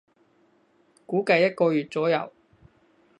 [1.05, 2.33] 估計一個月左右